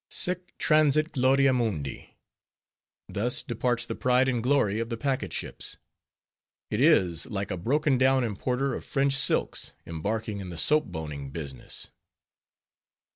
Sic 0.09 0.57
transit 0.57 1.11
gloria 1.11 1.53
mundi! 1.53 2.17
Thus 3.07 3.43
departs 3.43 3.85
the 3.85 3.93
pride 3.93 4.27
and 4.27 4.41
glory 4.41 4.79
of 4.79 4.89
packet 4.99 5.31
ships! 5.31 5.77
It 6.71 6.81
is 6.81 7.27
like 7.27 7.51
a 7.51 7.55
broken 7.55 7.99
down 7.99 8.23
importer 8.23 8.73
of 8.73 8.83
French 8.83 9.13
silks 9.13 9.73
embarking 9.85 10.39
in 10.39 10.49
the 10.49 10.57
soap 10.57 10.85
boning 10.85 11.29
business. 11.29 11.89